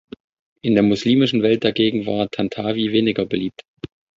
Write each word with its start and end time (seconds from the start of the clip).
In 0.63 0.73
der 0.73 0.81
muslimischen 0.81 1.43
Welt 1.43 1.63
dagegen 1.63 2.07
war 2.07 2.27
Tantawi 2.27 2.91
weniger 2.91 3.27
beliebt. 3.27 3.61